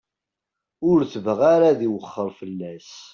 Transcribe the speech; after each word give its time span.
Ur 0.89 0.99
tebɣi 1.11 1.45
ara 1.55 1.65
ad 1.71 1.81
iwexxer 1.87 2.29
fell-as. 2.39 2.91